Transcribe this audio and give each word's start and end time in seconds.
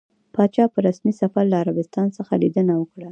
پاچا 0.33 0.65
په 0.73 0.79
رسمي 0.87 1.13
سفر 1.21 1.43
له 1.51 1.55
عربستان 1.63 2.07
څخه 2.17 2.33
ليدنه 2.41 2.73
وکړه. 2.77 3.09